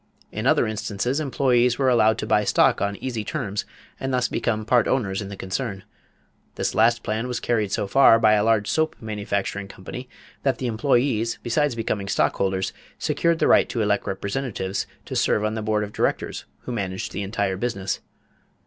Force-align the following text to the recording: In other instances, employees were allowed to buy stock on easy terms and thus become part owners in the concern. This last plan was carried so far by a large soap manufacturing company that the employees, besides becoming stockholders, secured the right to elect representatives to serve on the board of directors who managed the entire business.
In 0.31 0.47
other 0.47 0.65
instances, 0.65 1.19
employees 1.19 1.77
were 1.77 1.87
allowed 1.87 2.17
to 2.17 2.25
buy 2.25 2.43
stock 2.43 2.81
on 2.81 2.95
easy 2.95 3.23
terms 3.23 3.65
and 3.99 4.11
thus 4.11 4.27
become 4.27 4.65
part 4.65 4.87
owners 4.87 5.21
in 5.21 5.29
the 5.29 5.37
concern. 5.37 5.83
This 6.55 6.73
last 6.73 7.03
plan 7.03 7.27
was 7.27 7.39
carried 7.39 7.71
so 7.71 7.85
far 7.85 8.17
by 8.17 8.33
a 8.33 8.43
large 8.43 8.67
soap 8.67 8.95
manufacturing 8.99 9.67
company 9.67 10.09
that 10.41 10.57
the 10.57 10.65
employees, 10.65 11.37
besides 11.43 11.75
becoming 11.75 12.07
stockholders, 12.07 12.73
secured 12.97 13.37
the 13.37 13.47
right 13.47 13.69
to 13.69 13.83
elect 13.83 14.07
representatives 14.07 14.87
to 15.05 15.15
serve 15.15 15.43
on 15.45 15.53
the 15.53 15.61
board 15.61 15.83
of 15.83 15.93
directors 15.93 16.45
who 16.61 16.71
managed 16.71 17.11
the 17.11 17.21
entire 17.21 17.55
business. 17.55 17.99